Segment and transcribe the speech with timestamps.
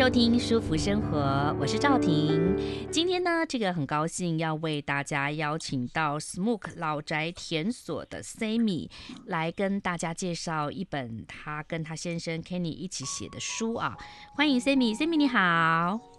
[0.00, 1.18] 收听《舒服生活》，
[1.60, 2.56] 我是赵婷。
[2.90, 8.88] 今天呢，这个很高兴要为大家邀请到 Smoke 老宅田所的 Sammy
[9.26, 13.94] 来跟大家介绍一本他跟他先生 Kenny 一起写的书啊。
[14.34, 15.38] 欢迎 Sammy，Sammy 你好。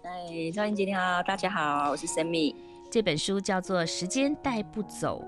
[0.04, 2.54] 哎，赵婷姐你好，大家好，我是 Sammy。
[2.88, 5.24] 这本书叫做《时间带不走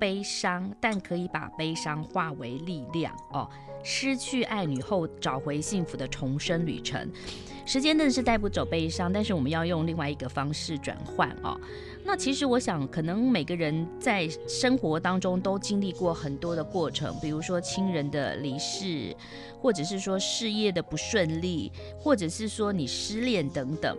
[0.00, 3.48] 悲伤，但可以把悲伤化为力量》哦。
[3.82, 7.10] 失去爱女后找回幸福的重生旅程，
[7.64, 11.58] 时间真的是带不走悲伤，但是我们要用另外一个方式转换哦。
[12.04, 19.14] 那其实我想，可能每个人在生活当中都经历过很多的过程，比如说亲人的离世，
[19.58, 23.96] 或者是说事业的不顺利，或者是说你失恋等等。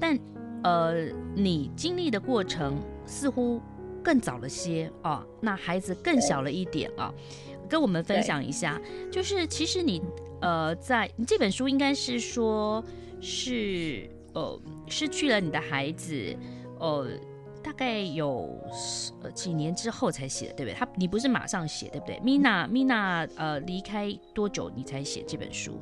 [0.00, 0.18] 但
[0.64, 3.60] 呃，你经历的过程似乎
[4.02, 7.12] 更早了些哦，那孩子更小了一点啊。
[7.68, 8.78] 跟我们分享一下，
[9.10, 10.02] 就是其实你
[10.42, 12.84] 呃，在你这本书应该是说，
[13.18, 16.36] 是呃失去了你的孩子，
[16.78, 17.08] 呃，
[17.62, 18.60] 大概有
[19.22, 20.74] 呃几年之后才写的，对不对？
[20.78, 25.80] 他你不是马上写，对不对？Mina Mina 呃离开多久你才写这本书？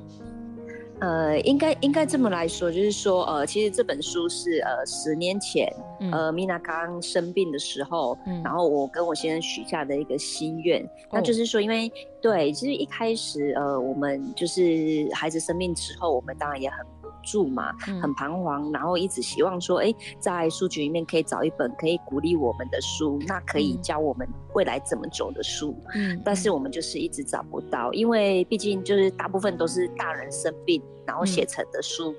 [1.01, 16.85] 呃，应该应该这么来说，就是说，呃，其实这本书是呃十年前，嗯、呃，Mina 刚生病的时候，嗯、然后我跟我先生许下的一个心愿，嗯、那就是说，因为对，其实一开始，呃，我们就是孩子生病之后，我们当然也很。
[17.23, 25.77] 住嘛，很彷徨，然后一直希望说，哎，在书局里面可以找一本可以鼓励我们的书，那可以教我们未来怎么走的书。
[25.95, 32.15] 嗯，但是我们就是一直找不到，因为毕竟就是大部分都是大人生病，然后写成的书。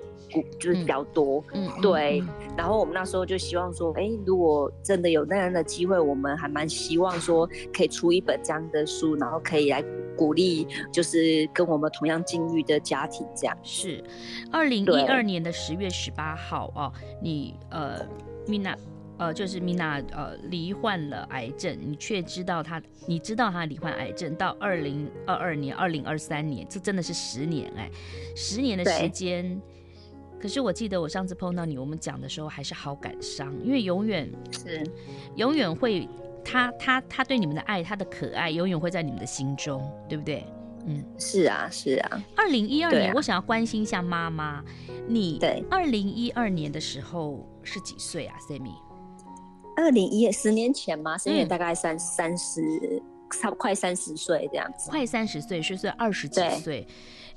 [0.58, 2.22] 就是比较多，嗯，对。
[2.56, 9.82] 然后我们那时候就希望说，哎，如果真的有那样的机会，我们还蛮希望说可以出一本这样的书，然后可以来
[10.16, 13.56] 鼓励，就是跟我们同样境遇的家庭这样。
[13.62, 14.04] 是，
[14.50, 18.06] 二零一二年的十月十八号哦，你呃
[18.46, 18.76] ，Mina，
[19.16, 27.90] 呃，就是 Mina，呃，罹患了癌症，你却知道她，你知道她罹患癌症，到二零二二年、二零二三年，这真的是十年哎，
[28.36, 29.58] 十年的时间。
[30.42, 34.84] 可是我记得我上次碰到你，我们讲的时候还是好感伤，因为永远是
[35.36, 36.08] 永远会
[36.44, 40.44] 他他他对你们的爱，他的可爱永远会在你们的心中，对不对？
[40.84, 42.20] 嗯，是啊是啊。
[42.34, 44.64] 二零一二年，我想要关心一下妈妈，
[45.06, 48.74] 你对二零一二年的时候是几岁啊，Sammy？
[49.76, 51.16] 二零一十年前吗？
[51.16, 56.84] 十年大概三三十，差不快三十岁这样子，快三十岁，是岁二十几岁。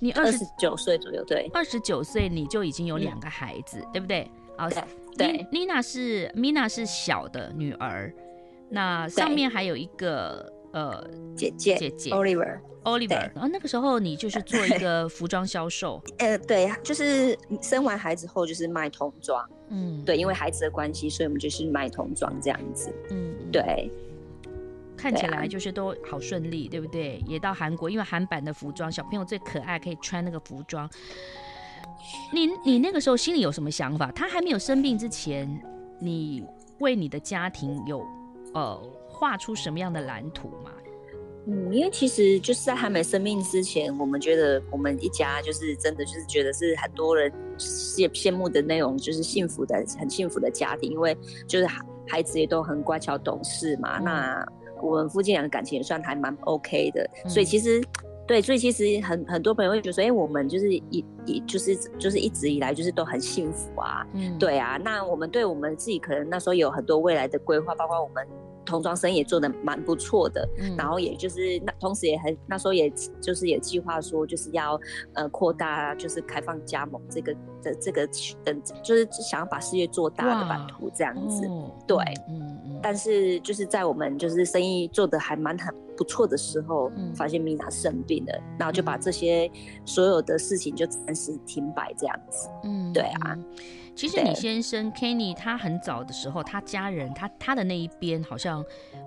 [0.06, 4.30] 你二十九岁左右，对，二十九岁你就已经有两个孩子，嗯、对不对？
[4.56, 4.70] 好，
[5.18, 8.14] 对，Nina 是 Mina 是小的女儿，
[8.70, 11.04] 那上面还有一个呃
[11.36, 12.12] 姐姐姐姐。
[12.12, 23.90] Oliver Oliver，然后那个时候你就是做一个服装销售， 呃，对，就是生完孩子后就是卖童装，嗯，对，因为孩子的关系，所以我们就是卖童装这样子，嗯，对。
[24.98, 27.22] 看起来就是都好顺利，对，不对？
[27.28, 30.90] 也到韩国，因为韩版的服装，小朋友最可爱，可以穿那个服装。
[32.34, 34.12] 你你那个时候心里有什么想法？
[34.12, 35.48] 他还没有生病之前，
[36.00, 36.44] 你
[36.80, 38.06] 为你的家庭有
[38.54, 38.76] 呃
[39.10, 40.72] 画出什么样的蓝图吗？
[41.48, 51.16] 嗯，因为其实就是在还没生病之前，我们觉得我们一家就是真的就是觉得是很多人羡羡慕的那种，就是幸福的很幸福的家庭，因为
[51.48, 51.68] 就是
[52.08, 54.00] 孩子也都很乖巧懂事嘛。
[54.00, 54.48] 嗯、那
[54.82, 57.84] 我们夫妻俩的感情也算还蛮 OK 的，嗯、所以其实，
[58.28, 68.28] 对，所以其实很很多朋友会觉得说，哎、欸，我们就是一一就是就是一直以来就是都很幸福啊，嗯，对啊，那我们对我们自己可能那时候有很多未来的规划，包括我们。
[68.66, 72.90] 童装生意也做的蛮不错的，嗯、然后也就是那同时也很那时候也
[73.22, 74.80] 就是也计划说就是要
[75.14, 78.08] 呃扩大就是开放加盟这个的这个
[78.44, 81.98] 等就是想要把事业做大的版图这样子，哦、对，
[82.28, 89.50] 嗯嗯，但是就是在我们就是生意做的还蛮很不错的时候，嗯、发现 Mina 生病了，然后就把这些
[89.86, 93.38] 所有的事情就暂时停摆这样子，嗯，对啊。
[93.96, 98.64] 其实你先生 Kenny 他很早的时候，他家人他他的那一边好像，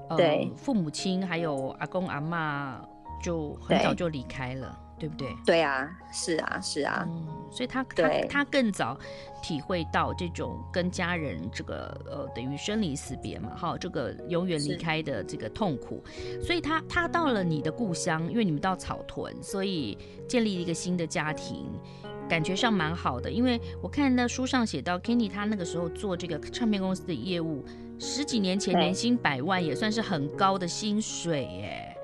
[0.08, 0.18] 呃，
[0.56, 2.80] 父母亲还有阿公阿妈
[3.22, 5.28] 就很早就离开了，对不对？
[5.44, 7.06] 对啊，是啊，是啊。
[7.06, 8.98] 嗯，所以他他他更早
[9.42, 16.02] 体会到这种跟家人这个呃等于生离死别嘛，哈，这个永远离开的这个痛苦。
[16.42, 21.66] 所以他他到了你的故乡，因为你们到草屯，所以建立一个新的家庭，
[22.28, 23.30] 感觉上蛮好的。
[23.30, 27.64] 因为我看那书上写到，Kenny 他那个时候做这个唱片公司的业务，
[27.98, 31.96] 十几年前年薪百万也算是很高的薪水耶。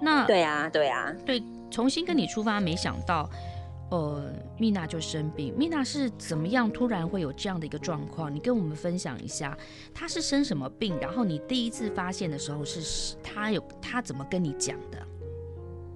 [0.00, 1.42] 那对啊，对啊，对。
[1.70, 3.30] 重新跟你出发，没想到，
[3.92, 4.24] 呃，
[4.58, 5.54] 蜜娜就生病。
[5.56, 8.34] 蜜娜是怎么样突然会有这样的一个状况？
[8.34, 9.56] 你跟我们分享一下，
[9.94, 10.98] 她是生什么病？
[11.00, 14.98] 然后你第一次发现的时候是她有她怎么跟你讲的？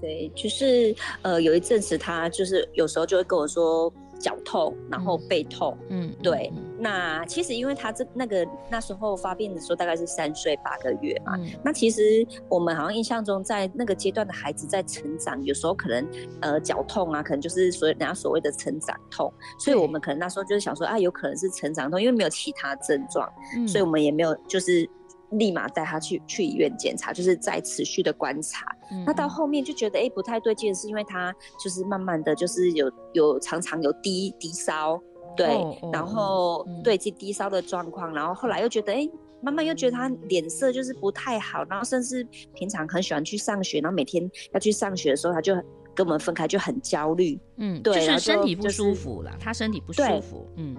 [0.04, 3.90] 对，就是呃，有一阵子他就是有时候就会跟我说。
[4.20, 6.50] 脚痛，然后背痛，嗯，对。
[6.56, 16.08] 嗯、那其实因为他这那个那时候发病的时候大概是三岁八个月嘛，嗯、那其实我们好像印象中在那个阶段的孩子在成长，有时候可能
[16.40, 24.88] 呃脚痛啊，可能就是所人家所谓的成长痛，所以我们可能那时候就是想说啊，有可能是成长痛，因为没有其他症状，嗯、所以我们也没有就是。
[25.32, 28.66] 立马带他去去医院检查，就是在持续的观察。
[28.90, 35.00] 嗯、那到后面就觉得哎、欸、不太对劲，是因为他就是慢慢的就是有有常常有低低烧，
[35.36, 39.10] 对，哦哦、然后、嗯、对这低烧的状况，然后后来又觉得哎、欸，
[39.42, 42.22] 慢慢又觉得他脸色就是不太好，然后甚至
[42.54, 45.54] 平常很喜欢去上学，然后每天要去上学的时候，他就
[45.94, 50.76] 跟我们分开就很焦虑，嗯，对，就是身体不舒服了，就是、他身体不舒服，嗯。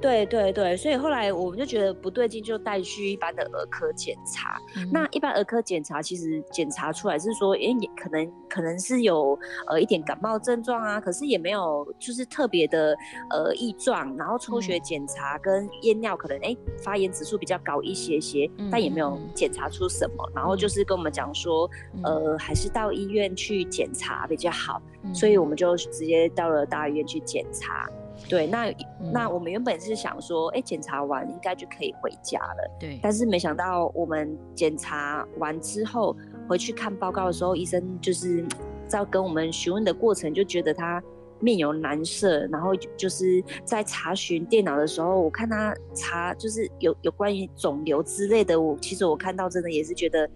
[0.00, 4.58] 对对对，所以后来我们就觉得不对劲，就带去一般的儿科检查。
[4.76, 9.38] 嗯、那一般儿科检查其实检查出来是说，哎，也可能可能是有
[9.68, 12.96] 呃一点感冒症状啊，可是也没有就是特别的
[13.30, 14.14] 呃异状。
[14.16, 20.24] 然后抽血检查跟验尿可能哎发炎指数比较高一些些，嗯、但也没有检查出什么。
[20.28, 24.80] 嗯、然后就是跟我们讲说，嗯、呃，还是到医院去检查比较好。
[25.02, 27.88] 嗯、所以我们就直接到了大医院去检查。
[28.28, 28.70] 对，那、
[29.00, 32.76] 嗯、那我们原本是想说，哎，检查完应该就可以回家了。
[32.78, 36.16] 对，但是没想到我们检查完之后
[36.48, 38.44] 回去看报告的时候，医生就是
[38.86, 41.02] 在跟我们询问的过程，就觉得他
[41.38, 50.28] 面有难色，然后就是在查询电脑的时候，我看他查就是有有关于肿瘤之类的，我其实我看到真的也是觉得。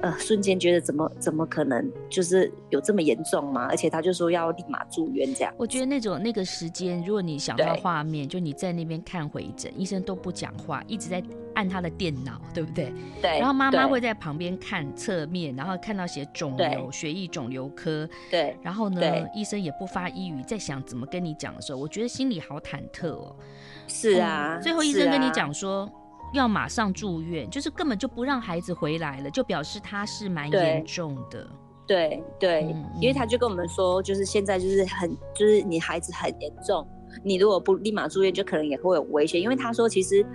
[0.00, 3.66] 呃，瞬间觉得怎么怎么可能，就是有这么严重吗？
[3.68, 5.52] 而且他就说要立马住院这样。
[5.56, 11.20] 我觉得那种那个时间，如果你想到画面，就你在那边看回诊，医生都不讲话，一直在
[11.54, 12.92] 按他的电脑，对不对？
[13.20, 13.38] 对。
[13.38, 18.08] 然后妈妈会在旁边看侧面，然后看到写肿瘤，血液肿瘤科。
[18.30, 18.56] 对。
[18.62, 19.02] 然后呢，
[19.34, 23.34] 医生也不发一语，在想怎么跟你讲的时候，我觉得心里好忐忑哦。
[23.88, 24.58] 是啊。
[24.58, 25.90] 嗯、最后医生跟你讲说。
[26.32, 31.46] 要马上住院，就是根本就不让孩子回来了，就表示他是蛮严重的。
[31.86, 36.86] 对对，嗯、因为他就跟我们说，就是现在就是很，就是你孩子很严重，
[37.24, 39.40] 你如果不立马住院，就可能也会有危险。
[39.40, 40.26] 因为他说，其实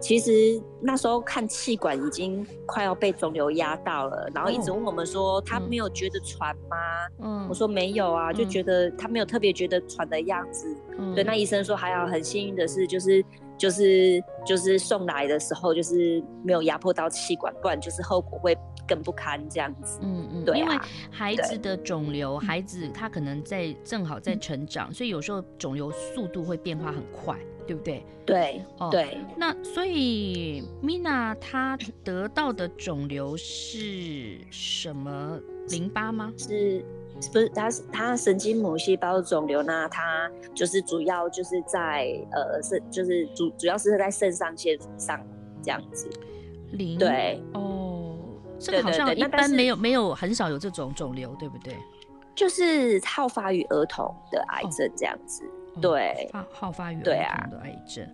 [0.00, 6.76] 其实那时候看气管已经快要被肿瘤压到了，然后一直问我们说，他没有觉得喘吗？
[7.20, 10.76] 嗯，我说没有啊，就觉得他没有特别觉得喘的样子。
[10.98, 13.24] 嗯、对，那医生说还好，很幸运的是就是。
[13.58, 18.56] 就是就是送来的时候，就是没有压迫到气管，不然就是后果会
[18.86, 19.98] 更不堪这样子。
[20.02, 20.78] 嗯嗯，对、啊，因为
[21.10, 28.04] 孩子的肿瘤，孩子他可能在正好在成长，嗯、所以有时候肿瘤速度会变化很快，对不对？
[28.24, 29.18] 对，哦，对。
[29.36, 35.40] 那所以米娜她得到的肿瘤是什么？
[35.70, 36.32] 淋巴吗？
[36.36, 36.84] 是。
[37.32, 45.18] 不是，他是他神经母细胞肿瘤，那他就是主要就是在呃肾，就是主主要是在肾上腺上
[45.62, 46.10] 这样子。
[46.72, 48.18] 零对哦，
[48.58, 51.74] 这个好像一般没有没有很少有这种肿瘤，对不对？
[52.34, 55.42] 就是好发于儿童的癌症这样子，
[55.76, 58.04] 哦、对，好好发于儿童的癌症。
[58.04, 58.12] 啊、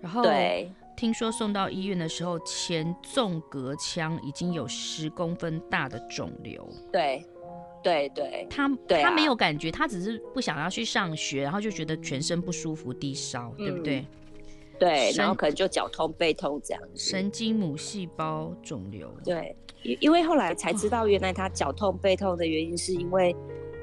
[0.00, 6.66] 然后对，听说送到医院的时候，前纵隔腔已经有十公分大的肿瘤。
[6.90, 7.22] 对。
[7.82, 8.70] 对对，他
[9.02, 14.06] 他没有感觉，他只是不想要去上学，然后就觉得全身不舒服、低烧，对不对？
[14.78, 17.10] 对，然后可能就脚痛、背痛这样子。
[17.10, 19.10] 神经母细胞肿瘤。
[19.22, 23.36] 对，因因为后来才知道，原来他脚痛、背痛的原因是因为，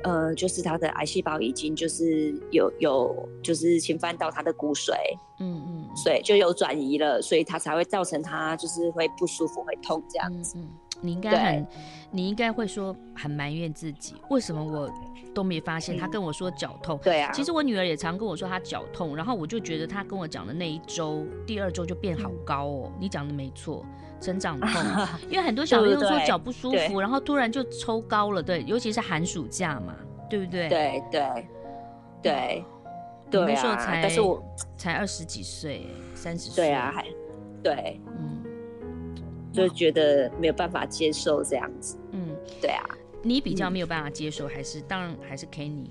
[0.04, 4.94] 呃，就是他的癌细胞已经就是有有就是侵犯到他的骨髓，
[5.40, 10.58] 嗯嗯，所以就有转移了，所以他才会造成他就是会不舒服、会痛这样子。
[10.58, 10.68] 嗯
[11.02, 11.68] 你应该很，
[12.12, 14.92] 你应该会说很埋怨自己，为什么我
[15.34, 15.98] 都没发现？
[15.98, 17.32] 他跟我说脚痛，对啊。
[17.32, 22.92] 其实我女儿也常跟我说她脚痛，然后我就觉得她跟我讲的那一周，第二周就变好高哦。
[22.94, 23.86] 嗯、你讲的没错，
[24.20, 24.70] 成长痛，
[25.30, 29.96] 因为很多小朋友说脚不舒服，对对对，然后突然就抽高了，对，尤其是寒暑假嘛。
[30.30, 30.68] 对不对？
[30.68, 31.48] 对对
[32.22, 32.66] 对
[33.32, 34.44] 对那时候才，但是我
[34.76, 37.06] 才二十几岁，三十岁，对啊，还
[37.64, 38.37] 对，嗯，
[39.54, 42.84] 就觉得没有办法接受这样子，嗯，对啊，
[43.22, 45.90] 你比较没有办法接受，还是当然还是 Kenny，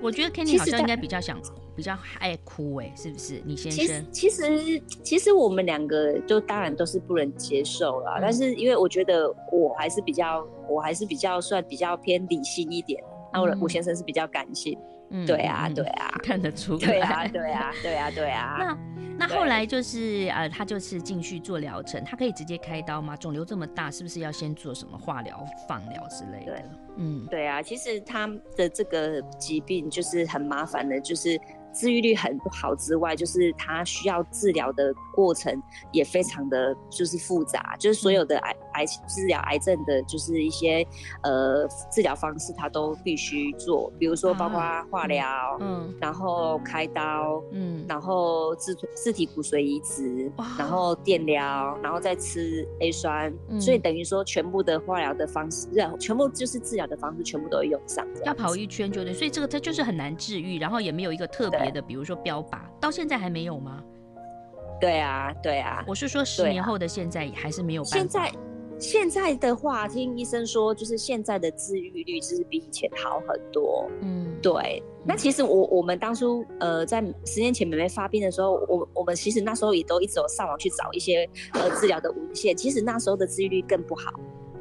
[0.00, 1.40] 我觉得 Kenny 好像应该比较想。
[1.76, 3.42] 比较爱哭哎，是不是？
[3.44, 4.02] 你先生？
[4.10, 8.12] 其实其实其实我们两个就当然都是不能接受了。
[8.16, 13.04] 嗯、但是因为我觉得我还是比较，我还是比较算比较偏理性一点。
[13.30, 14.78] 那我、嗯、我先生是比较感性。
[15.10, 16.78] 嗯，对啊，对啊，看得出来。
[16.78, 18.56] 对啊，对啊，对啊，对啊。
[18.58, 18.78] 那
[19.18, 23.16] 那后来就是呃，他就是进去做疗程，他可以直接开刀吗？
[23.16, 26.52] 肿瘤这么大，是不是要先做什么化疗、放疗之类的？
[26.52, 26.64] 对，
[26.96, 27.62] 嗯，对啊。
[27.62, 31.40] 其实他的这个疾病就是很麻烦的，就是。
[31.76, 40.86] 治愈率很不好之外，就是他需要治疗的过程也非常的就是复杂，就是所有的癌癌治疗癌症的，就是一些
[41.22, 44.58] 呃治疗方式，他都必须做，比如说包括
[44.90, 45.26] 化疗，
[45.60, 55.68] 嗯，然后开刀，嗯，然后自自体骨髓移植，然后电疗，然后再吃 A 酸，嗯，所以等于说全部的化疗的方式，
[56.00, 61.65] 全部就是治疗的方式，全部都会用上，要跑一圈就对，所以这个它就是很难治愈，然后也没有一个特别。
[61.66, 63.82] 别的，比如说标靶，到现在还没有吗？
[64.80, 65.84] 对啊，对啊。
[65.86, 67.98] 我是说，十年后的现在还是没有办法。
[67.98, 68.32] 现在
[68.78, 73.88] 现在的话，听医生说，就是现在的治愈率就是比以前好很多。
[74.00, 74.82] 嗯，对。
[75.04, 84.12] 那其实我我们当初呃，在十年前妹妹发病的时候，我我们其实那时候也都一直有上网去找一些呃治疗的文献，其实那时候的治愈率更不好。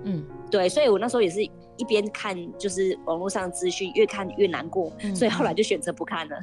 [0.04, 0.68] 嗯，对。
[0.70, 1.40] 所以我那时候也是。
[1.78, 6.40] 一边看就是网络上资讯，越看越难过，嗯、所以后来就选择不看了。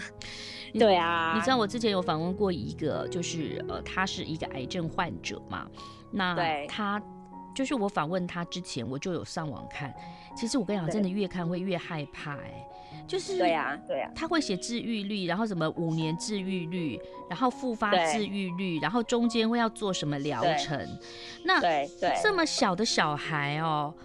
[0.74, 5.66] 对啊，你知道我之前有访问过一个，就是呃，他是一个癌症患者嘛。
[6.10, 6.34] 那
[6.66, 7.06] 他对
[7.54, 9.94] 就是我访问他之前，我就有上网看。
[10.34, 14.10] 其实我跟你讲，真的越看会越害怕、欸，哎，就是对呀，对呀。
[14.14, 16.98] 他会写治愈率，然后什么五年治愈率，
[17.28, 20.98] 然后复发治愈率，然后中间会要做什么疗程。
[21.44, 24.02] 那对对这么小的小孩哦、喔。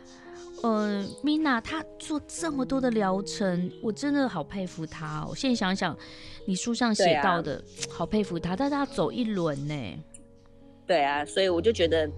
[0.63, 5.27] 呃，Mina，她做这么多的疗程，我真的好佩服她哦。
[5.29, 5.95] 我现在想想，
[6.45, 10.03] 你书上写到的，啊、好佩服她，但是她走一轮呢。
[10.85, 12.09] 对啊，所以我就觉得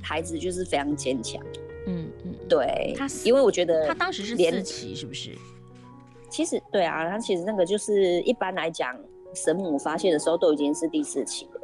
[0.00, 1.42] 孩子就是非常坚强。
[1.86, 5.32] 嗯嗯，对，他因为我觉得他当时是四期，是不是？
[6.30, 8.98] 其实对啊，他其实那个就是一般来讲，
[9.34, 11.60] 神母发现的时候都已经是第四期了。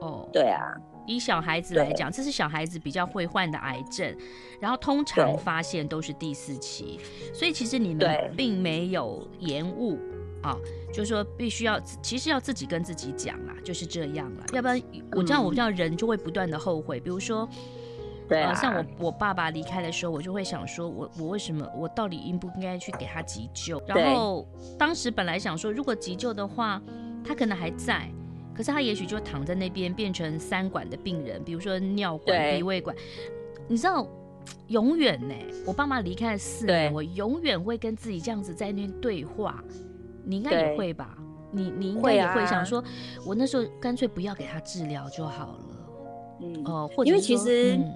[0.00, 0.74] 哦，对啊。
[1.06, 4.16] 以小孩子来讲，这是小孩子比较会患的癌症，
[4.60, 6.98] 然后通常发现都是第四期，
[7.32, 9.98] 所以其实你们并没有延误
[10.42, 10.56] 啊，
[10.92, 14.80] 就是说必须要，其实要自己跟自己讲啦，就是这样了，要不然
[15.12, 17.48] 我这样我知道人就会不断的后悔，比如说，
[18.28, 23.82] 对啊，像我我爸爸离开的时候，我就会想说，我我为什么我到底应不应该去给他急救？
[23.86, 24.46] 然后
[24.78, 26.80] 当时本来想说，如果急救的话，
[27.22, 28.08] 他可能还在。
[28.54, 32.94] 可是他也许就躺在那边，变成三管的病人，比如说尿管、鼻胃管。
[33.66, 34.06] 你知道，
[34.68, 35.34] 永远呢，
[35.66, 39.62] 我爸妈离开了四年，我永远会跟自己这样子在那边对话。
[40.24, 41.18] 你应该也会吧？
[41.50, 42.84] 你你应该也会想说，啊、
[43.26, 45.58] 我那时候干脆不要给他治疗就好了。
[46.42, 47.92] 嗯哦，或者因为其实，嗯、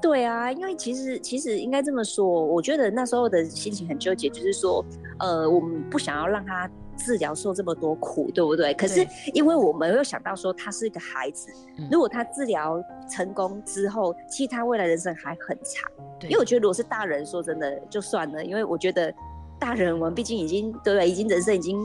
[0.00, 4.84] 对啊，因为其实其实应该这么说，我觉得那时候的心情很纠结，就是说，
[5.18, 6.70] 呃，我们不想要让他。
[7.04, 8.72] 治疗受这么多苦，对不对？
[8.74, 11.50] 可是因为我们又想到说他是一个孩子，
[11.90, 15.90] 如果他治疗成功之后，其实他未来人生还很长。
[16.22, 19.12] 因为我觉得如果是大人，说真的就算了，因为我觉得
[19.58, 21.08] 大人我们毕竟已经对不对？
[21.08, 21.78] 已经人生已经。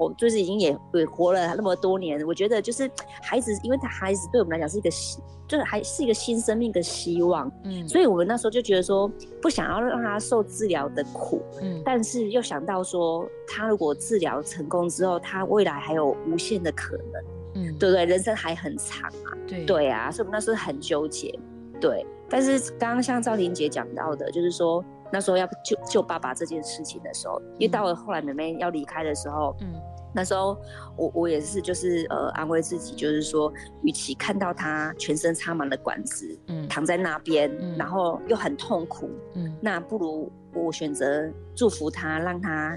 [0.00, 2.90] 我就是已经也也活了那么多年，我觉得就是
[3.22, 9.06] 孩子，因为他孩子对我们来讲是一个新，就是还是一个新生命的希望，嗯，所以我们那时候就觉得说
[9.42, 17.22] 不想要让他受治疗的苦，嗯，但是又想到说他如果治疗成功之后，他未来还有无限的可能，
[17.56, 18.06] 嗯，对不对？
[18.06, 21.38] 人生还很长啊，对对啊，所以我们那时候很纠结，
[21.78, 22.06] 对。
[22.32, 24.82] 但是刚刚像赵玲姐讲到的，就是说。
[25.12, 29.74] 那时候要救救爸爸这件事情的时候，因为到了后来妹妹要离开的时候，嗯，
[30.12, 30.56] 那时候
[30.96, 33.52] 我我也是就是呃安慰自己，就是说，
[33.82, 42.76] 与其看到他全身插满了管子，嗯，躺在那边，嗯，然后又很痛苦，嗯，那不如我选择祝福他，让他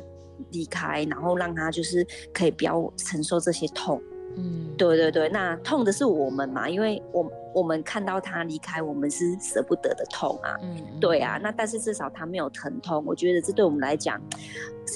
[0.51, 4.01] 离开，然后让他就是可以不要承受这些痛。
[4.35, 10.55] 嗯，对对对，那痛的是我们嘛，因为我我们看到他离开，我们是舍不得的痛啊。
[10.61, 14.21] 嗯，对啊，那但是至少他没有疼痛，我觉得这对我们来讲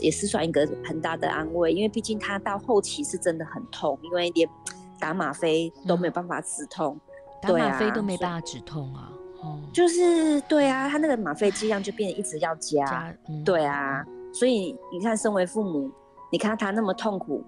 [0.01, 4.49] 也是算一个很大的安慰，因为毕竟他到后期是真的很痛，因为连
[4.99, 9.11] 打吗啡都没有办法止痛，嗯、打吗啡都没办法止痛啊。
[9.41, 14.03] 哦，就是对啊，他那个吗啡剂量就变得一直要加，加嗯、对啊。
[14.33, 15.89] 所以你看，身为父母，
[16.31, 17.43] 你看他那么痛苦，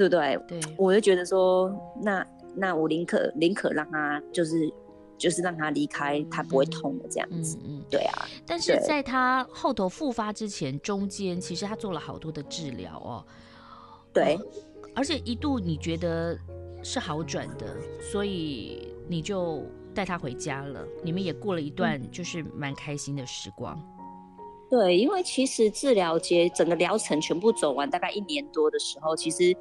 [0.00, 0.14] 对不
[0.48, 0.60] 对？
[0.60, 1.70] 对，我就觉得说，
[2.02, 4.72] 那那我宁可宁可让他就是
[5.18, 7.58] 就是让他离开，他不会痛的这样子。
[7.62, 8.26] 嗯嗯，对啊。
[8.46, 13.24] 但是在他后头复发之前，中间其实他做了好多的治疗哦。
[14.12, 14.46] 对、哦，
[14.94, 16.38] 而且一度你觉得
[16.82, 19.62] 是好转的，所以你就
[19.94, 20.84] 带他回家了。
[21.04, 23.78] 你们也过了一段就是蛮开心的时光。
[24.70, 29.54] 对，因为其实治疗节整个疗程全部走完，大概一年多的时候，其实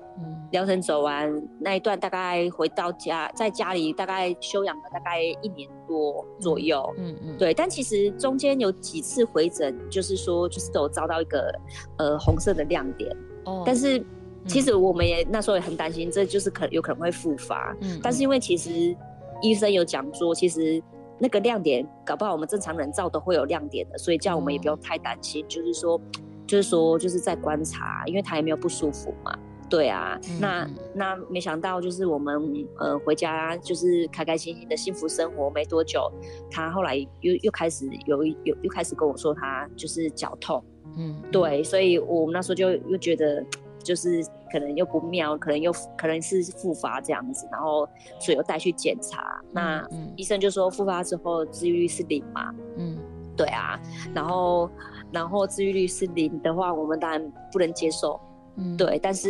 [0.51, 6.87] 疗程走完那一段，大概回到家，在家里大概休养了大概一年多左右。
[6.97, 7.53] 嗯嗯，嗯，对。
[7.53, 11.51] 但其实中间有几次回诊，就是说就是都有遭到一个
[11.97, 13.09] 呃红色的亮点。
[13.45, 14.05] 哦，但是。
[14.47, 17.75] 其实我们也那时候也很担心，这就是可有可能会复发。
[17.81, 18.95] 嗯，但是因为其实
[19.41, 20.81] 医生有讲说，其实
[21.19, 25.45] 那个亮点搞不好我们正常人照都会有亮点的，所以叫我们也不用太担心。
[25.47, 25.99] 就是说，
[26.47, 29.37] 就是说，就是在观察，因为他也没有不舒服嘛。
[29.69, 36.11] 对啊，那那没想到就是我们呃回家就是开开心心的幸福生活没多久，
[36.49, 40.63] 他后来又又开始有一有又开始跟我说他就是脚痛。
[40.97, 43.45] 嗯，对，所以我们那时候就又觉得。
[43.83, 47.87] 就是可能又不妙，可能又可能是复发这样子，然后
[48.19, 52.97] 所以又带去检查，嗯、那医生就说复发之后治愈率是零嘛，嗯，
[53.35, 53.79] 对啊，
[54.13, 54.69] 然后
[55.11, 58.19] 然后治愈率是零的话，我们当然不能接受，
[58.55, 59.29] 嗯，对，但是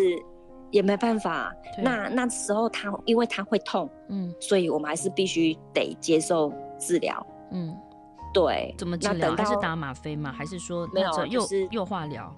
[0.71, 7.75] 也没办法，那那时候他因为他会痛，嗯，所以我们还是必须得接受治疗，嗯，
[8.33, 9.35] 对，怎么治疗？
[9.35, 10.31] 还是打吗啡吗？
[10.31, 12.33] 还是说没有，就是又化疗？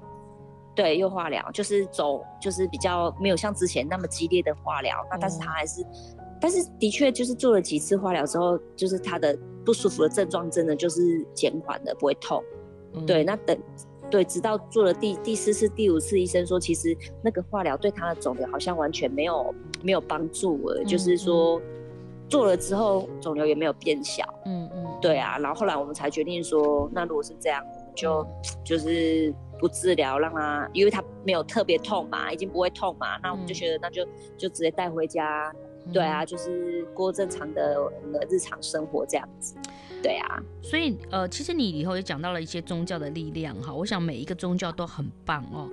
[0.73, 5.05] 对，又化疗就是走，就是比较没有像之前那么激烈的化疗。
[5.11, 5.85] 那但是他还是，
[6.39, 12.41] 但是的确就是做了几次化疗之后，就是他的不舒服的症状真的就是减缓了，不会痛。
[12.93, 13.57] 嗯、对，那等
[14.09, 21.61] 对，直到做了第第四次、第五次，医生说其实那个化疗对他的肿瘤好像完全没有没有帮助了，嗯、就是说
[22.29, 24.23] 做了之后肿瘤也没有变小。
[24.45, 27.61] 嗯嗯，对啊，然后后来我们才决定说，那如果是这样，
[27.93, 28.25] 就
[28.63, 29.33] 就是。
[29.61, 34.03] 不治疗，让他，因为他没有特别痛嘛，已经不会痛嘛，那我们就觉得那就
[34.35, 35.53] 就直接带回家，
[35.85, 37.77] 嗯、对啊，就是过正常的
[38.27, 39.55] 日常生活这样子，
[40.01, 40.41] 对啊。
[40.63, 45.69] 所以呃，其实你以后也讲到了一些宗教的力量哈，我想每一个宗教都很棒哦。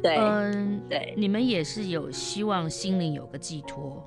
[0.00, 4.00] 对，嗯，对，你们也是有希望心灵有个寄托，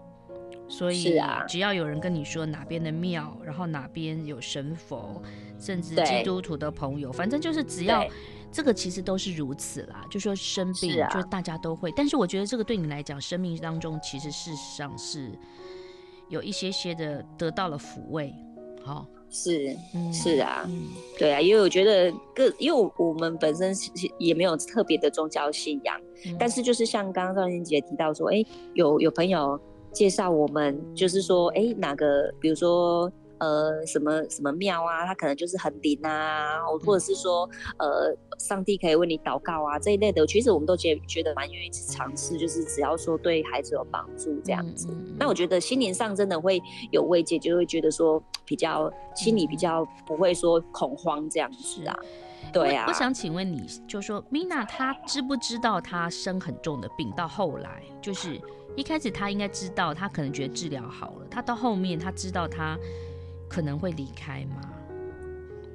[0.69, 5.21] 所以只要有人跟你说哪边的庙，然后哪边有神佛，
[5.59, 8.05] 甚至基督徒的朋友，反正就是只要。
[8.55, 11.91] 这个其实都是如此啦，就说生病，啊、就是大家都会。
[11.93, 15.29] 但是我觉得这个对你来讲，生命当中其实事实上是
[16.29, 18.33] 有一些些的得到了抚慰。
[18.81, 19.75] 好、哦，是，
[20.13, 20.83] 是啊，嗯、
[21.19, 23.75] 对啊，因为我觉得各，因为我们本身
[24.19, 28.41] 也没有特别的宗教信仰，嗯、但是就是像刚刚赵英姐提到说，哎，
[28.73, 29.59] 有有朋友
[29.91, 33.11] 介绍我们，就是说，哎，哪个，比如说。
[33.45, 44.87] 呃，什么什么庙啊，他可能就是很灵啊，或者是说，呃，上帝可以为你祷告啊这一类的，其实我们都觉得觉得蛮愿意去尝试，就是只要说对孩子有帮助这样子。
[44.89, 46.59] 嗯嗯、那我觉得心灵上真的会
[46.91, 51.95] 有慰藉，就会觉得说比较心里比较不会说恐慌这样子啊。
[52.51, 52.85] 对啊。
[52.87, 57.11] 我，我想请问你，就说 Mina 她知不知道她生很重的病？
[57.11, 58.41] 到后来就是
[58.75, 62.75] 一开始她应该知道，她可能觉得治疗好了，她到后面她知道她。
[63.55, 64.69] 可能会离开吗？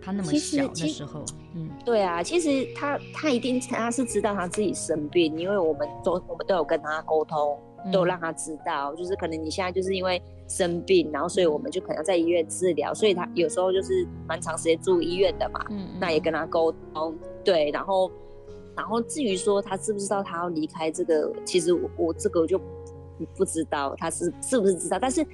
[0.02, 7.58] 他那么小的时候，嗯，对啊，其实他他一定他是知道他自己生病，因为我们都我们都有跟他沟通，
[7.90, 18.12] 都让他知道，嗯、就是可能你现在就是因为生病，然后所以我们就可能要在医院治疗，所以他有时候就是蛮长时间住医院的嘛，嗯，那也跟他沟通，对，然后
[18.76, 22.60] 然后至于说他知不知道他要离开这个，其实我我这个我就
[23.34, 25.26] 不知道他是是不是知道，但是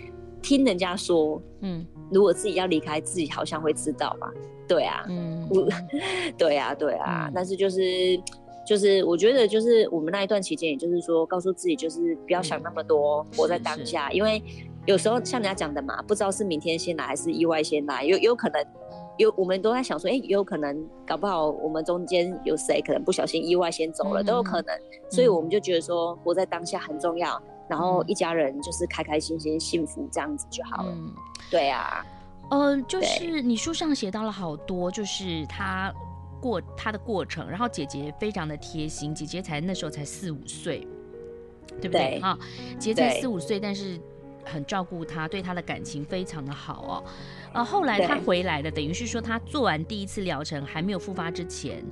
[0.43, 1.85] 听人家说，嗯。
[2.11, 4.33] 如果自己要离开，自己好像会知道吧？
[4.69, 5.69] 对啊，嗯，我，
[6.39, 7.27] 对啊，对啊。
[7.29, 8.21] 嗯、但是就是
[8.67, 14.11] 就是，我觉得就是我们那一段期间，也就是说，告诉自己就是不要想那么多，嗯、活在当下。
[14.11, 14.43] 因为
[14.87, 18.65] 有时候像人家讲的嘛，不知道是明天先来还是意外先来，有有可能
[19.19, 24.77] 有我们都在想说，哎、欸，有可能搞不好我们中间有谁可能不小心意外先走了，嗯、都有可能。
[25.11, 27.41] 所以我们就觉得说，活在当下很重要。
[27.69, 30.93] 然后一家人就是开开心心、幸福这样子就好了。
[30.93, 31.13] 嗯，
[31.51, 32.05] 对啊，
[32.51, 35.93] 呃，就是你书上写到了好多，就是他
[36.41, 37.49] 过他的过程。
[37.49, 40.87] 然后姐姐非常的贴心，姐姐才那时候才四五岁，
[41.81, 42.21] 对不对？
[42.21, 42.39] 哈，
[42.79, 44.01] 姐姐才四五岁，但是
[44.45, 47.05] 很照顾他，对他的感情非常的好哦。
[47.53, 51.85] 呃，后来他回来了，等于是说他做完第一次疗程还没有复发之前。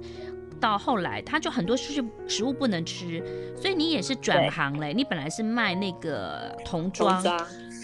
[0.64, 3.22] 到后来，他就很多食食物不能吃，
[3.54, 4.94] 所以你也是转行嘞。
[4.94, 7.22] 你本来是卖那个童装，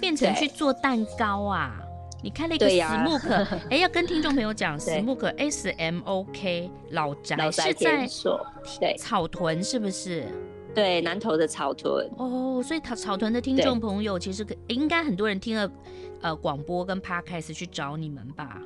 [0.01, 1.79] 变成去做蛋糕啊。
[2.23, 3.29] 你开了一个 Smook，
[3.69, 8.09] 哎、欸，要跟听众朋友讲 Smoke S M O K 老宅，是在
[8.81, 10.25] 对草屯是不是？
[10.75, 12.09] 对，南投的草屯。
[12.17, 15.71] 哦，所以草草屯的听众朋友其实可应该很多人听了
[16.23, 18.59] 呃广播跟 Podcast 去找你们吧。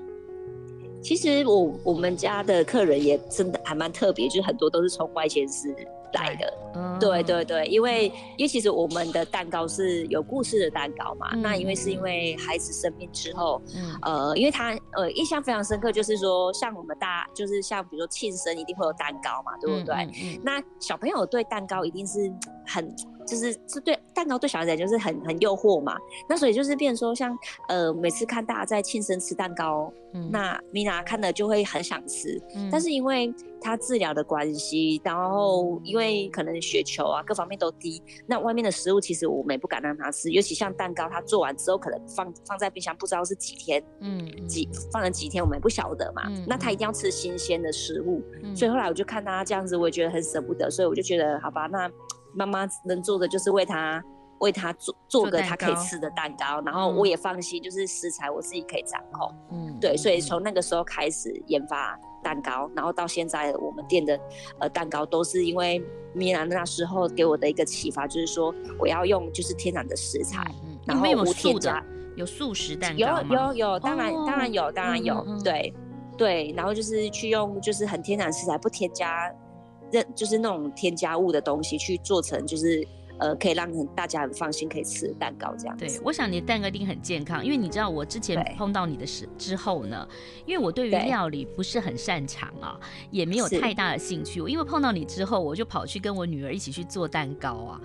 [1.04, 5.68] 其实我我们家的客人也真的还蛮特别，就是很多都是从外县市
[6.14, 6.54] 来的。
[6.76, 8.06] 嗯、对对对，因为
[8.38, 11.28] 因为其实我们的蛋糕是有故事的蛋糕嘛。
[11.34, 19.94] 嗯、那因为是因为孩子生病之后，嗯、呃，因为他呃印象非常深刻，就是说像我们大就是像比如说庆生一定会有蛋糕嘛，对不对？
[19.94, 22.32] 嗯、那小朋友对蛋糕一定是
[22.66, 22.90] 很。
[23.26, 25.96] 就是是对蛋糕对小孩子就是很很诱惑嘛，
[26.28, 27.36] 那所以就是变成说像
[27.68, 51.90] 呃每次看大家在庆生吃蛋糕，嗯，那米娜看了就会很想吃，嗯，但是因为他治疗的关系，然后因为可能血球啊各方面都低，那外面的食物其实我们也不敢让他吃，尤其像蛋糕，他做完之后可能放放在冰箱不知道是几天，嗯，几放了几天我们也不晓得嘛，嗯，那他一定要吃新鲜的食物，嗯，所以后来我就看他这样子，我也觉得很舍不得，所以我就觉得好吧，那。
[52.34, 54.02] 妈妈能做的就是为他
[54.40, 59.32] 为他做做个他可以吃的蛋糕，然后我也放心，就是食材我自己可以掌控。
[59.50, 64.18] 嗯，对，所以从那个时候开始研发蛋糕，然后到现在我们店的
[64.58, 71.82] 呃蛋糕都是因为米兰那时候给我的一个启发，就是说我要用就是天然的食材，嗯、然后无添加，
[72.16, 75.42] 有素食蛋糕有有有，当然、哦、当然有当然有，嗯嗯嗯。
[75.42, 75.74] 对
[76.16, 79.32] 对，然后就是去用就是很天然食材，不添加。
[80.14, 82.86] 就是那种添加物的东西去做成，就是
[83.18, 85.86] 呃，可以让大家很放心可以吃的蛋糕这样子。
[85.86, 90.06] 对，我想你的蛋糕一定很健康，因为你知道我之前碰到你的时之后呢，
[90.46, 92.78] 因为我对于料理不是很擅长啊，
[93.12, 94.40] 也没有太大的兴趣。
[94.40, 97.80] 我因为碰到你之后，我就跑去跟我女儿一起去做蛋糕啊。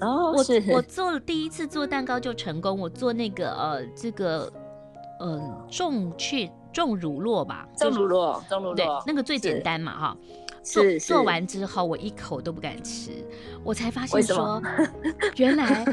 [0.00, 4.52] 哦，我我做了第一次做蛋糕就成功，我做那个呃这个
[5.20, 10.16] 呃重去重乳酪吧，重乳酪，重乳酪，对，那个最简单嘛哈。
[10.64, 13.10] 做做完之后，我一口都不敢吃，
[13.62, 14.60] 我才发现说，
[15.36, 15.84] 原来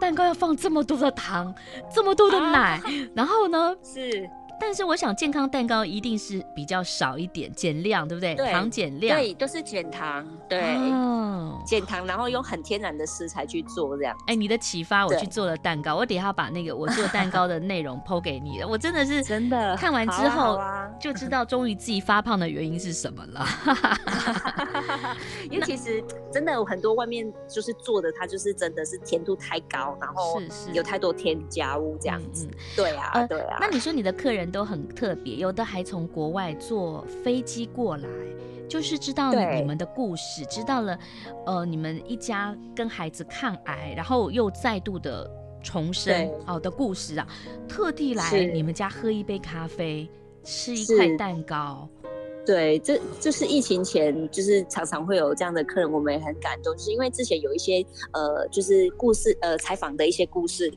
[0.00, 1.54] 蛋糕要放这么多的糖，
[1.94, 2.82] 这么多的奶，
[3.14, 4.28] 然后呢，是。
[4.60, 8.34] 但是我想健康蛋糕一定是比较少一点，减量，对不对？
[8.34, 10.60] 对糖减量，对，都是减糖，对，
[10.92, 14.16] 哦、减糖，然后用很天然的食材去做这样。
[14.26, 18.66] 哎，你的启发，我去做了蛋糕，我等一下把那个我做蛋糕的内容 po 给你了。
[18.66, 23.46] 我真的是真的看完之后啊就知道，终于自己发胖的原因是什么了。
[25.50, 30.40] 因为其实真的有很多外面就是做的，它就是真的是甜度太高，然后
[30.72, 32.48] 有太多添加物这样子。
[32.76, 33.56] 对啊，呃、对啊。
[33.60, 34.47] 那你说你的客人？
[34.50, 38.08] 都很特别，有的还从国外坐飞机过来，
[38.68, 40.98] 就是知道你们的故事，知道了，
[41.46, 45.30] 呃，你们一家跟孩子抗癌，然后又再度的
[45.62, 47.26] 重生对哦的故事啊，
[47.68, 50.08] 特地来你们家喝一杯咖啡，
[50.44, 51.88] 吃一块蛋糕。
[52.46, 60.72] 对，这就是疫情前，就是常常会有这样的客人，我们也很感动，就是因为之前有一些呃，就是故事呃，采访的一些故事。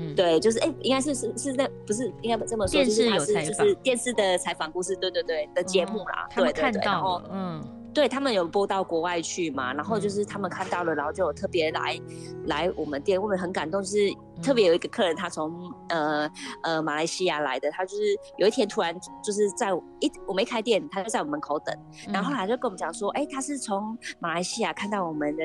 [0.00, 7.60] 嗯，对，就是哎，应该是是是在不是应该这么说，电视有采访，就是电视的采访故事，对对对的节目啦，他们看到，然后嗯，
[7.92, 11.98] 对他们有播到国外去嘛，然后就是他们看到了，然后就有特别来
[12.46, 13.96] 来我们店，我们很感动，就是
[14.40, 15.52] 特别有一个客人，他从
[15.88, 16.30] 呃
[16.62, 18.02] 呃马来西亚来的，他就是
[18.36, 21.76] 有一天突然就是在一我没开店，他就在我们门口等，
[22.12, 25.42] 然后后来就跟我们讲说，哎，他是从马来西亚看到我们的。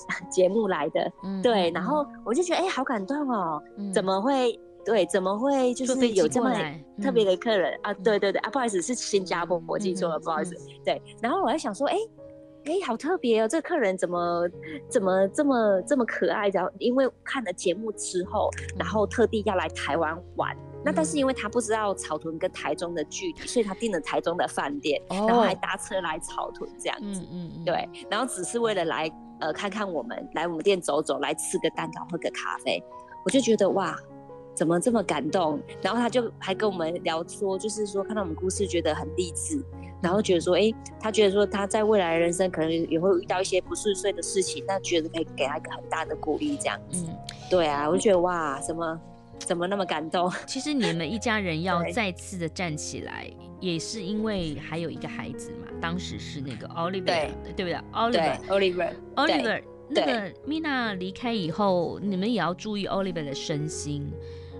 [0.30, 4.58] 节目来的，嗯、对，然后我就觉得哎、欸，好感动哦，嗯、怎么会？
[4.84, 5.72] 对，怎么会？
[5.74, 6.52] 就是有这么
[7.00, 7.94] 特别的客人、嗯、啊？
[8.02, 10.56] 对对对啊，不好意思，是新加坡，我记错了，嗯、不好意思。
[10.84, 12.10] 对，然后我还想说，哎、欸，
[12.64, 14.48] 哎、欸，好特别哦，这个客人怎么
[14.88, 16.48] 怎么这么这么可爱？
[16.48, 20.56] 然后因为看了节目之后，然后特地要来台湾玩。
[20.82, 27.20] 嗯、那但是因为他不知道草屯跟台中的距离，所以他订了台中的饭店，哦、然后还搭车来草屯这样子。
[27.20, 27.64] 嗯嗯嗯。
[27.64, 29.10] 对，然后只是为了来。
[29.40, 32.80] 呃，看看我们来我们店走走，来吃个蛋糕，喝个咖啡，
[33.24, 33.98] 我就觉得哇，
[34.54, 35.60] 怎么这么感动？
[35.80, 39.60] 然后他就还跟我们聊说，就是说看到我们故事觉得很励志，
[40.00, 47.04] 然后觉得说，哎、欸，他觉得说他在未来的人生可能也会遇到一些不顺遂的事情，那觉得可以给他一个很大的鼓励，这样子。
[47.08, 47.18] 嗯，
[47.50, 49.00] 对啊，我就觉得哇，什么
[49.46, 50.30] 怎么那么感动？
[50.46, 55.68] 其实你们一家人要再次的站起来，也是因为还有一个孩子嘛。
[55.80, 64.10] 当时是那个 Oliver，对，对不对？Oliver，Oliver，Oliver，那个 Mina 离开以后，你们也要注意 Oliver 的身心，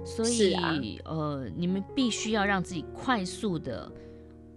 [0.04, 3.90] 所以、啊、呃，你们必须要让自己快速的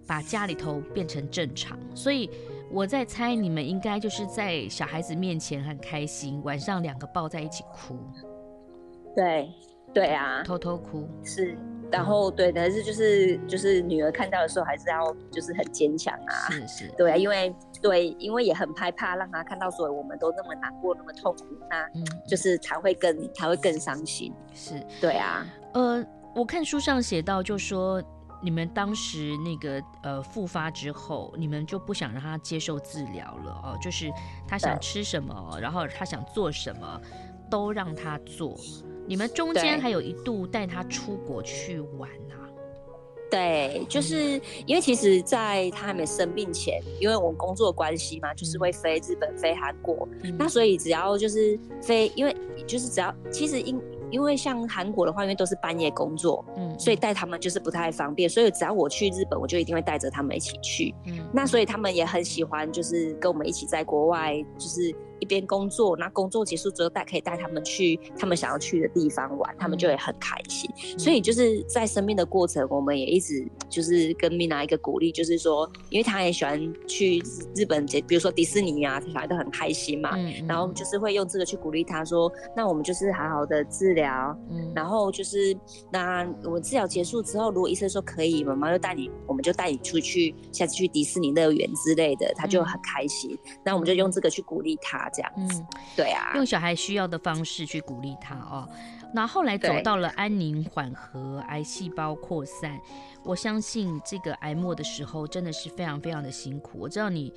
[0.06, 1.78] 把家里头变成正常。
[1.94, 2.28] 所以
[2.70, 7.96] 我在猜你们应该就是在小孩子面前很开心，晚上两个抱在一起哭。
[9.14, 9.48] 对，
[9.96, 11.56] 对啊，偷偷哭是。
[11.90, 16.50] 然后对，但是就是就是女儿看到的时候，还是要就是很坚强啊。
[16.50, 24.34] 是是，对啊，因为对，因为也很害怕让她看到所以我们都那么难过，那么痛苦，那嗯，就是才会更才会更伤心。
[24.52, 25.46] 是，对啊。
[25.72, 26.04] 呃，
[26.34, 28.02] 我看书上写到，就说
[28.42, 34.12] 你们当时那个呃复发之后，你们就不想让她接受治疗了哦，就是
[34.46, 37.00] 她想吃什么，然后她想做什么，
[37.48, 38.56] 都让她做。
[39.06, 42.34] 你们中间还有一度带他出国去玩啊？
[43.30, 52.34] 对，就是因为其实，在他还没生病前，因为我们工作关系嘛，就是会飞日本、飞韩国，嗯、那所以只要就是飞，因为
[52.66, 53.80] 就是只要其实因
[54.12, 64.94] 因为像韩国的话，因为都是半夜工作，嗯，所以带他们就是不太方便，所以只要我去日本，我就一定会带着他们一起去，嗯，那所以他们也很喜欢，就是跟我们一起在国外，就是。
[65.20, 70.70] 一边工作，那工作结束之后带可以带他们去他们想要去的地方玩，他们就会很开心。
[70.92, 77.22] 嗯、所以就是在生病的过程，我们也一直就是跟 Mina 一个鼓励，就是说，因为他也喜欢去
[77.54, 80.16] 日本，比如说迪士尼啊，他都很开心嘛。
[80.46, 85.56] 然后就是会用这个去鼓励他说，那我们就是好好的治疗，嗯、然后就是
[85.90, 93.30] 那我们治疗结束之后，如果医生说可以，妈妈就带你，我们就带你出去，下次去迪士尼乐园之类的，他就很开心。
[93.46, 95.05] 嗯、那我们就用这个去鼓励他。
[95.10, 95.66] 这样子，嗯，
[95.96, 98.68] 对啊，用小孩需要的方式去鼓励他哦。
[99.14, 102.78] 那后来走到了安宁缓和，癌细胞扩散，
[103.24, 106.78] 我相信这个癌末的时候真的是非常非常的辛苦。
[106.78, 107.32] 我知道你，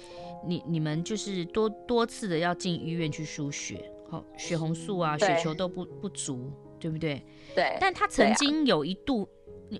[0.46, 7.24] 你你们就是多多次的要进医院去输血，好，血红素啊，血球都不不足，对不对？
[7.56, 7.78] 对。
[7.80, 9.30] 但他曾经有一度。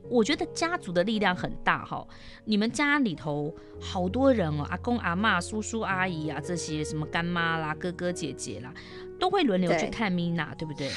[0.08, 2.06] 我觉得家族的力量很大哈，
[2.46, 8.72] 你们家里头好多人哦，阿公阿嬷、叔叔阿姨啊，这些什么干妈啦、哥哥姐姐啦，
[9.20, 10.92] 都会轮流去看 Mina，对，对不对？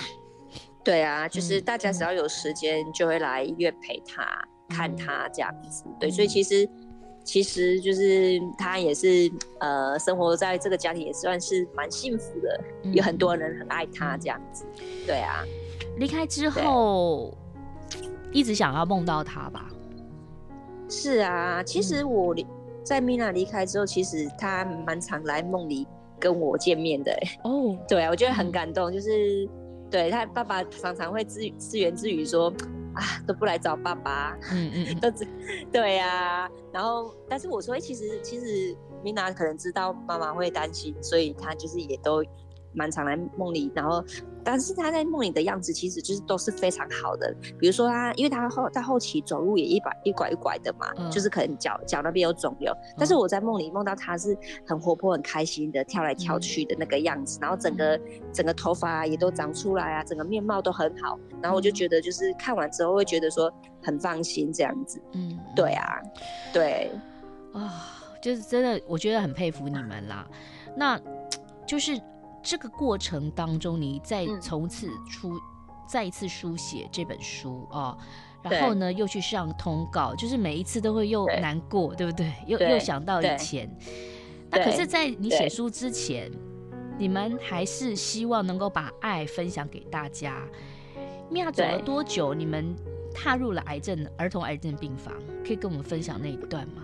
[0.85, 4.23] 对啊，就是大家只要有时间就会来医院陪他、
[4.69, 5.85] 嗯、看他这样子。
[5.99, 6.69] 对，所以其实
[7.25, 14.67] 其实就是他也是呃，生活在这个家庭也算是蛮幸福的，嗯、有很多人很爱他这样子。
[15.07, 15.45] 对啊，
[15.97, 17.33] 离开之后。
[18.33, 19.69] 一直想要梦到他吧？
[20.89, 22.35] 是啊，其实我
[22.83, 25.87] 在 Mina 离开之后，其实他蛮常来梦里
[26.19, 27.13] 跟我见面的。
[27.45, 29.49] 哦， 对啊，我觉得很感动，就是
[29.91, 32.53] 对他爸爸常常会自自言自语说
[32.95, 35.11] 啊，都不来找爸爸，嗯嗯， 都
[35.73, 36.49] 对啊。
[36.73, 42.23] 然后，但是我说，其实其实 Mina 可能知道妈妈会担心，所以他就是也都。
[42.75, 44.05] 蛮常来梦里，然后，
[44.43, 47.35] 但是他在梦里的样子其实就是都是非常好的。
[47.59, 52.73] 比如说他，因为他后在后期走路也一拐一拐一拐的嘛，嗯、就是可能脚脚那边有肿瘤。
[52.73, 58.01] 嗯、但是我在梦里梦到他是很活泼、很开心的跳来跳去的那个样子，嗯、然后整个
[58.33, 61.19] 整个头发也都长出来啊，整个面貌都很好。
[61.41, 65.01] 然后我就觉得，就是看完之后会觉得说很放心这样子。
[65.13, 66.01] 嗯，对啊，
[66.53, 66.91] 对
[67.53, 67.71] 啊，
[68.23, 70.27] 就是真的，我觉得很佩服你们啦。
[70.75, 70.99] 那
[71.67, 72.01] 就是。
[72.43, 75.41] 这个过程当中，你再从此出，嗯、
[75.87, 77.97] 再一次书写这本书啊，
[78.43, 82.33] 然后呢，又去上通告，就是每一次都会又难过，对，对不对？
[82.47, 83.71] 又对又想到以前。
[84.51, 86.31] 那可是，在你写书之前，
[86.99, 90.43] 你们还是希望能够把爱分享给大家。
[91.31, 92.35] Mina 走了多久？
[92.35, 92.75] 你们
[93.15, 95.15] 踏入了癌症儿童癌症病房，
[95.47, 96.83] 可以跟我们分享那一段吗？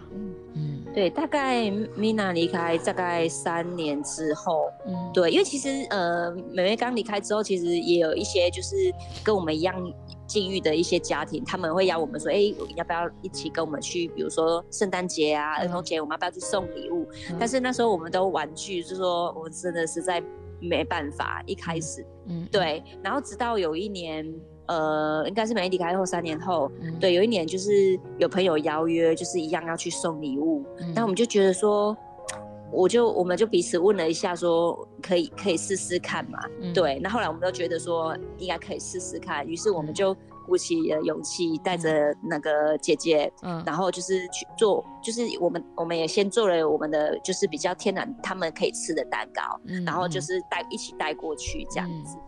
[0.99, 8.75] 对，大概 Mina 离开大概三年之后，嗯，对，因为其实呃，妹妹刚离开之后，其实也有一些就是
[9.23, 9.73] 跟我们一样
[10.27, 17.07] 境遇的一些家庭，他们会邀我们说，哎，要不要一起跟我们去，比如说圣诞节啊、儿童节，我们要不要去送礼物？
[17.31, 20.21] 嗯、但是那时候我们都玩具，就是说我们真的实在
[20.61, 24.29] 没办法，一开始，嗯，对，然后直到有一年。
[24.69, 30.63] 呃，应该是妹妹离开后三年后，嗯、对，有一年就是有朋友邀约，就是一样要去送礼物，
[30.95, 31.97] 那、嗯、我们就觉得说，
[32.71, 40.15] 我就我们就彼此问了一下，说可以可以试试看嘛，嗯、对，那后来我们都觉得说应该可以试试看，于是我们就
[40.47, 52.19] 鼓起了勇气，带着那个姐姐，嗯，然后就是去做，就是我们我们也先做了我们的就是比较天然他们可以吃的蛋糕，嗯、然后就是带一起带过去这样子。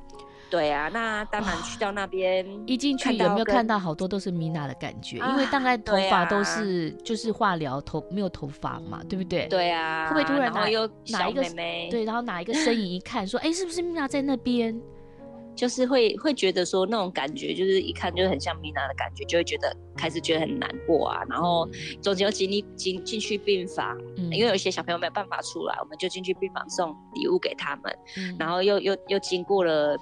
[0.50, 5.20] 嗯对啊，那当然去到那边一进去有没有看到好多都是 Mina 的感觉？
[5.20, 9.46] 啊、因为大概头发都是就是化疗头没有头发嘛，对不对？
[9.46, 11.42] 对啊，会不会突然哪有哪一个
[11.90, 14.80] 对，然后哪一个身影一看说， 哎，是不是 Mina 在那边？
[15.56, 21.22] 就是会会觉得说那种感觉，就是一看就很像米娜的感觉，就会觉得开始觉得很难过啊。
[21.28, 21.68] 然后
[22.00, 29.98] 中间又经历进进去病房，嗯，因为有一些小朋友没有办法出来，我们就进去病房送礼物给他们，嗯，然后又又又经过了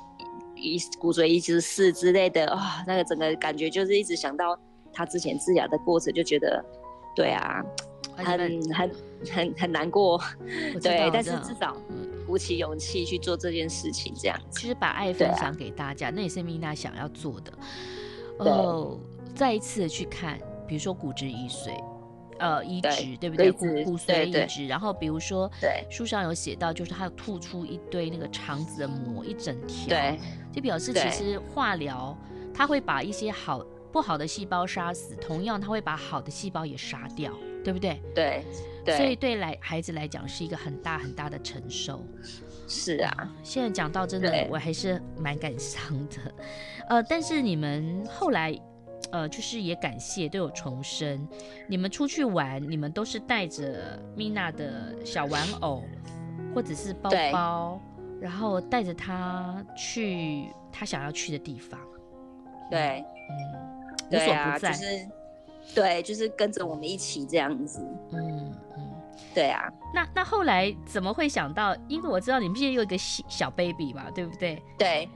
[0.60, 4.58] 移骨髓移植室之类的，啊、哦，那个整个感觉就是一直想到
[4.92, 6.64] 他之前治疗的过程，就觉得，
[7.14, 7.64] 对啊，
[8.16, 8.36] 很
[8.72, 8.90] 很
[9.30, 10.20] 很很难过，
[10.82, 11.76] 对，但是至少。
[12.26, 17.50] 鼓起勇气去做这件事情，这样其实把爱分享给大家，啊、那也是米娜想要做的。
[18.40, 19.00] 哦，
[19.34, 21.70] 再一次的去看，比如说骨质移髓，
[22.38, 23.50] 呃，移植对，对不对？
[23.50, 30.18] 骨骨髓移植，然后比如说，对，书上有写到，就是他吐出一堆那个肠子的膜，一整条，对，
[30.58, 32.16] 就表示其实化疗
[32.52, 37.32] 他会把一些好不好的细胞杀死，同样他会把好的细胞也杀掉，
[37.64, 38.00] 对不对？
[38.14, 38.44] 对。
[38.96, 42.02] 所以对来孩子来讲是一个很大很大的承受，
[42.66, 43.30] 是啊。
[43.42, 46.16] 现在讲到真的，我还是蛮感伤的。
[46.88, 48.58] 呃，但是你们后来，
[49.12, 51.28] 呃，就是也感谢都有重生。
[51.68, 55.84] 你们出去玩，你们都是带着 Mina 的小玩偶
[56.54, 57.80] 或者是包包，
[58.20, 61.78] 然后带着他去他想要去的地方。
[62.70, 64.76] 对，嗯，无所不在。
[65.74, 67.80] 对，就是跟着我们一起这样子。
[68.12, 68.94] 嗯嗯，
[69.34, 69.70] 对啊。
[69.94, 71.76] 那那后来怎么会想到？
[71.88, 74.62] 因为我知道你们现在有一个小 baby 嘛，对不对？
[74.78, 75.08] 对，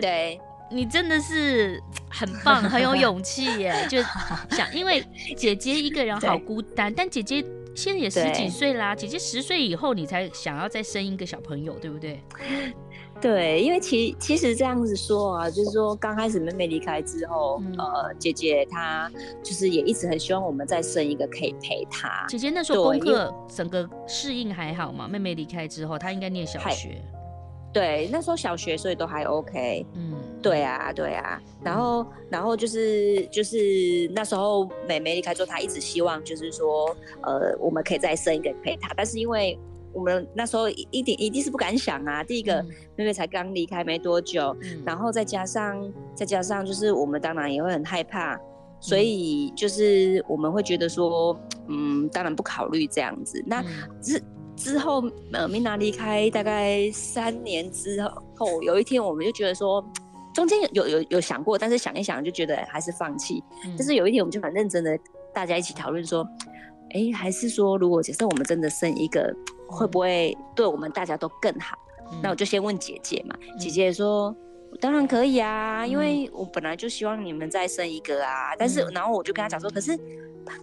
[0.00, 0.40] 对。
[0.70, 3.86] 你真的是很棒，很有勇气耶！
[3.88, 4.02] 就
[4.50, 5.04] 想，因为
[5.36, 8.94] 姐姐一个人好 孤单，但姐姐现在也十几岁啦。
[8.94, 12.20] 姐姐十岁以后，你才想要再生一个小朋友，对不对？
[13.20, 19.10] 对，因为其其实这样子说啊，就是说刚开始妹妹离开之后，嗯、呃，姐姐她
[19.42, 22.26] 就是也一直很希望我们再生一个可以陪她。
[22.28, 25.08] 姐姐那时候功课整个适应还好嘛？
[25.08, 27.00] 妹妹离开之后，她应该念小学。
[27.72, 29.84] 对，那时候小学，所以都还 OK。
[29.94, 30.13] 嗯，
[30.44, 31.40] 对啊，对啊。
[31.64, 33.56] 然后，然后就是就是
[34.14, 39.58] 那时候妹妹离开之后，她一直希望就是说，呃，我们可以再生一个陪她，但是因为。
[39.96, 42.20] 我们那时候一定一定是不敢想啊！
[42.24, 48.36] 第一个、嗯、妹妹才刚离开没多久，嗯、然后再加上再加上就是我们当然也会很害怕，
[48.80, 53.40] 所以就是我们会觉得说，嗯，当然不考虑这样子。
[53.46, 53.62] 那
[54.02, 54.20] 之
[54.56, 58.02] 之后，呃，Mina 离开大概三年之
[58.34, 59.80] 后，有一天我们就觉得说，
[60.34, 63.42] 中间有有有想过，但是想一想就觉得还是放弃。
[63.64, 64.98] 嗯、但是有一天我们就很认真的
[65.32, 66.28] 大家一起讨论说，
[66.90, 69.34] 哎，还是说如果假设我们真的生一个。
[69.66, 71.76] 会不会对我们大家都更好？
[72.12, 73.34] 嗯、那我就先问姐姐嘛。
[73.40, 74.32] 嗯、姐姐说
[74.78, 78.52] ：“当然可以啊，嗯、因为我本来就希望你们再生一个啊。
[78.52, 79.98] 嗯”但是，然后我就跟他讲说：“可是，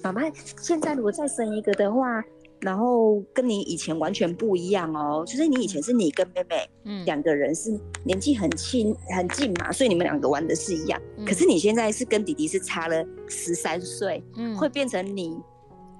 [0.03, 0.21] 妈妈
[0.61, 2.23] 现在如果再生一个的话，
[2.61, 5.23] 然后跟你以前完全不一样哦。
[5.25, 11.01] 就是你以前是你跟妹妹，嗯，两个人是年纪很亲很近嘛，所以你们两个玩的是一样。
[11.17, 15.37] 嗯、可是你现在是跟弟弟是差了十三岁，嗯，会变成你。”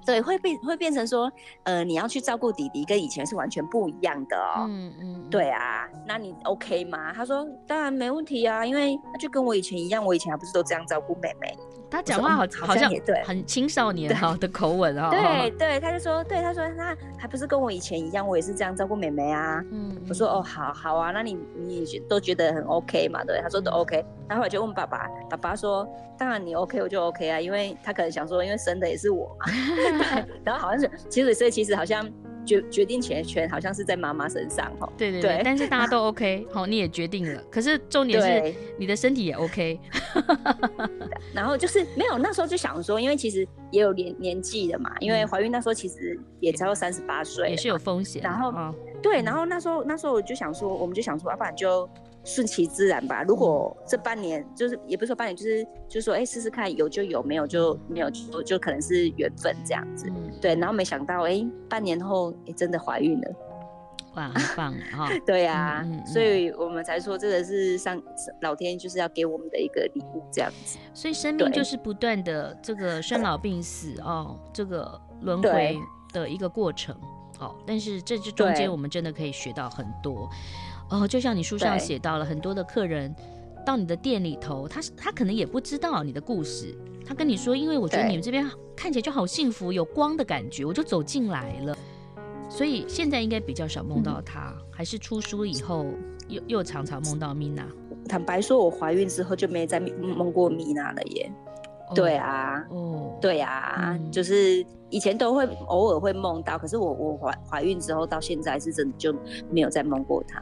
[0.04, 4.66] 对，会变会变成说，呃，你要去照顾弟弟，跟以前是完全不一样的哦。
[4.68, 7.14] 嗯嗯，对啊，那你 OK 吗？
[7.14, 11.56] 他说当然没问题啊，因为就跟我以前一样，我以前还不是都这样照顾妹妹。
[11.92, 15.10] 他讲话好好像也对，很青少年哈的口吻啊。
[15.12, 19.62] 对对，他就说，对他说，那还不是跟我以前一样，我也是这样照顾妹妹啊。
[19.70, 23.24] 嗯，我说哦，好好啊，那你你都觉得很 OK 嘛？
[23.26, 24.04] 对，他说都 OK。
[24.30, 25.86] 然后我就问爸爸，爸爸说，
[26.18, 29.46] 当然你 OK 我就 OK 啊，因为他可能想说，因为生的也是我嘛。
[29.76, 32.10] 对 然后好像是，其实所以其实好像。
[32.46, 39.80] 决决定权权好像是在妈妈身上哈，对对对，对但是大家 都 OK，好，你也决定了，可是重点是你的身体也 OK，
[41.34, 51.90] 然后就是没有那时候就想说，因为其实也有年年纪的嘛，因为怀孕那时候其实也超过三十八岁，也是有风险，然后、哦、对，然后那时候那时候我就想说，我们就想说，要不然就。
[52.24, 53.24] 顺其自然吧。
[53.24, 60.08] 如果这半年就是也不是说半年，就是就是说，哎，试试看有就有，没有就没有，就就可能是缘分这样子。
[60.10, 63.32] 嗯、对，然后没想到，哎，半年后，哎，真的怀孕了。
[64.16, 65.10] 哇，很棒哈！
[65.26, 68.02] 对呀、啊，嗯嗯嗯、所以我们才说这个是上
[68.42, 70.78] 老天就是要给我们的一个礼物这样子。
[70.94, 75.80] 所以生命就是不断的这个生老病死哦，这个轮回
[76.12, 76.94] 的一个过程。
[77.40, 80.30] 好，但是这这中间我们真的可以学到很多。
[80.92, 83.16] 哦，就像你书上写到了很多的客人
[83.66, 91.78] 到你的店里头，他他可能也不知道你的故事，他跟你说，因为我觉得你们这边看起来就好幸福，有光的感觉，我就走进来了。
[92.50, 95.86] 所以现在应该比较少梦到他，嗯、还是出书以后
[96.28, 97.64] 又又常常梦到 Mina。
[98.10, 101.32] 坦白说，我怀孕之后就没再梦过 Mina 了耶。
[101.94, 109.14] 对啊，哦，对啊，嗯就是以前都会偶尔会梦到，可是我我怀怀孕之后到现在是真的就
[109.50, 110.40] 没有再梦过他。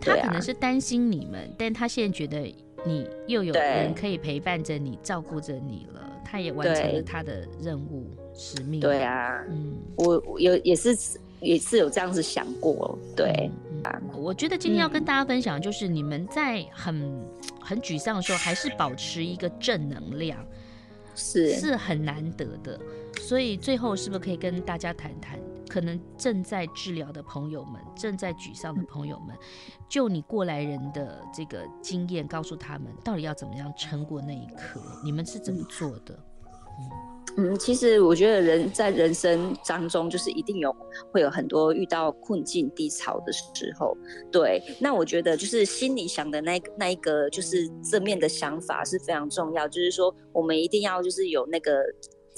[0.00, 8.80] 他可能是担心你们，但他现在觉得你又有人可以陪伴着你，照顾着你了，他也完成了他的任务使命。
[8.80, 10.96] 对啊，嗯，我我有也是
[11.40, 13.50] 也是有这样子想过，对。
[13.50, 17.24] 嗯嗯、我觉得今天要跟大家分享，就是你们在很
[17.60, 20.44] 很沮丧的时候，还是保持一个正能量，
[21.18, 22.80] 是是很难得的。
[23.20, 25.38] 所以最后是不是可以跟大家谈谈？
[25.68, 29.36] 可能正在治疗的朋友们，正在沮丧的朋友们，
[29.86, 34.80] 就你过来人的这个经验，告诉他们到底要怎么样撑过那一刻。
[35.04, 36.18] 你们是怎么做的？
[36.80, 37.17] 嗯，
[37.58, 40.74] 其实我觉得人在人生当中，就是一定有
[41.12, 43.44] 会有很多遇到困境低潮的时
[43.78, 43.96] 候。
[44.30, 49.66] 对，那我觉得就是心里想的那那一个，就是正面的想法是非常重要。
[49.68, 51.82] 就是说，我们一定要就是有那个。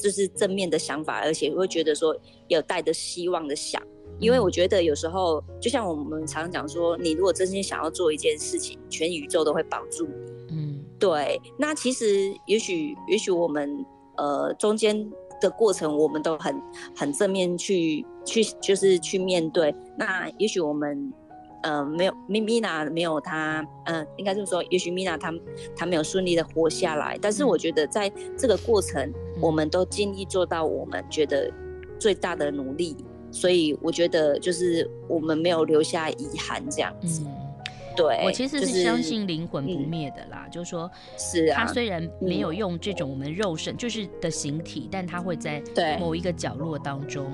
[0.03, 2.17] 就是正面的想法，而且会觉得说
[2.49, 3.83] 有带着希望的想，
[4.19, 10.33] 因为我觉得有时候就像我们常常讲说，你如果真心想要做一件事情，全宇宙都会帮助你。
[10.53, 11.39] 嗯，对。
[11.59, 13.85] 那其实也许也许我们
[14.21, 15.11] 呃中间
[15.41, 16.63] 的过程，我们都很
[16.95, 19.75] 很正面去去就是去面对。
[19.97, 21.13] 那也许我们。
[21.63, 25.31] 呃，没有米米娜没有她，嗯、呃，应该这么说，也许米娜她
[25.77, 31.53] 她没有顺利的活下来，但是我觉得在这个过程，嗯、我们都尽力做到我们觉得
[31.99, 32.97] 最大的努力，
[33.31, 37.23] 所以我觉得就是我们没有留下遗憾这样子。
[37.27, 37.40] 嗯、
[38.01, 45.63] 对，我其实是相信灵魂不灭的啦，就是、说，是啊，他虽然没有用这种我们肉身、嗯、就是的形体，但他会在
[45.99, 47.31] 某一个角落当中。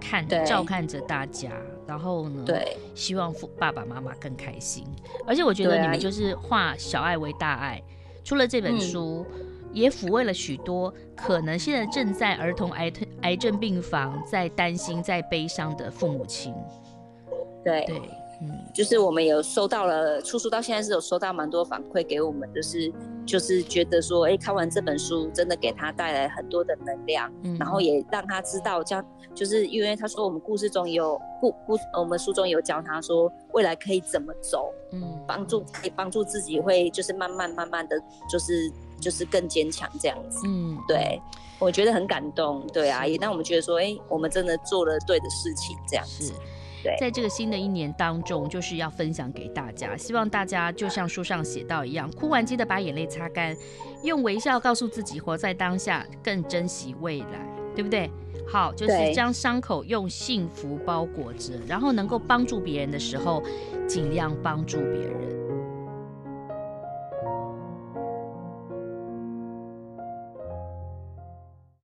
[0.00, 1.50] 看，照看着大家，
[1.86, 4.84] 然后呢，对，希望父爸爸妈妈更开心。
[5.26, 7.82] 而且我觉得你们就是化小爱为大爱，
[8.22, 12.92] 出了这本书，嗯、也抚慰了许多可能现在正在儿童癌
[13.22, 16.52] 癌症病房，在担心、在悲伤的父母亲。
[17.64, 18.02] 对对。
[18.48, 22.92] 嗯，就是我们有收到了出书到现在是有收到蛮多反馈给我们，就是
[23.26, 37.98] 就是觉得说，哎、欸，看完这本书真的给他带来很多的能量，嗯，然后也让他知道，这样就是因为他说我们故事中有故故，我们书中有教他说未来可以怎么走，嗯，帮助可以帮助自己会就是慢慢慢慢的
[38.30, 38.70] 就是
[39.00, 41.20] 就是更坚强这样子，嗯，对，
[41.58, 46.32] 我觉得很感动，对啊，也让我们觉得说，哎、欸，我们真的做了对的事情这样子。
[46.98, 53.56] 在这个新的一年当中，就是要分享给大家，希望大家就像书上写到一样，哭完记得把眼泪擦干，
[54.02, 58.10] 用微笑告诉自己活在当下，更珍惜未来，对不对？
[58.46, 63.42] 好，就是将伤口用幸福包裹着，然后能够帮助别人的时候，
[63.88, 65.34] 尽量帮助别人。